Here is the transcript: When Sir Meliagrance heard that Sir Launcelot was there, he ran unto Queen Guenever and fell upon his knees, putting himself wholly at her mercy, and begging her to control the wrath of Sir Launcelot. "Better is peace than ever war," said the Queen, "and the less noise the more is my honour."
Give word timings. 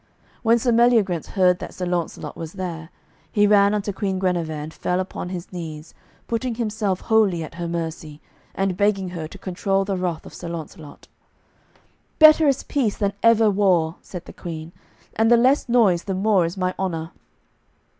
When 0.41 0.57
Sir 0.57 0.71
Meliagrance 0.71 1.27
heard 1.27 1.59
that 1.59 1.75
Sir 1.75 1.85
Launcelot 1.85 2.35
was 2.35 2.53
there, 2.53 2.89
he 3.31 3.45
ran 3.45 3.75
unto 3.75 3.93
Queen 3.93 4.17
Guenever 4.17 4.51
and 4.51 4.73
fell 4.73 4.99
upon 4.99 5.29
his 5.29 5.53
knees, 5.53 5.93
putting 6.25 6.55
himself 6.55 7.01
wholly 7.01 7.43
at 7.43 7.53
her 7.53 7.67
mercy, 7.67 8.19
and 8.55 8.75
begging 8.75 9.09
her 9.09 9.27
to 9.27 9.37
control 9.37 9.85
the 9.85 9.95
wrath 9.95 10.25
of 10.25 10.33
Sir 10.33 10.49
Launcelot. 10.49 11.07
"Better 12.17 12.47
is 12.47 12.63
peace 12.63 12.97
than 12.97 13.13
ever 13.21 13.51
war," 13.51 13.97
said 14.01 14.25
the 14.25 14.33
Queen, 14.33 14.71
"and 15.15 15.29
the 15.29 15.37
less 15.37 15.69
noise 15.69 16.05
the 16.05 16.15
more 16.15 16.45
is 16.45 16.57
my 16.57 16.73
honour." 16.79 17.11